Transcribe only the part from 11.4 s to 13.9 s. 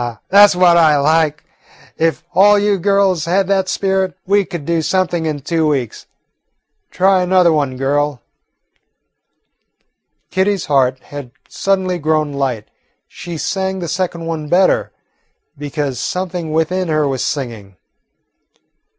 suddenly grown light. She sang the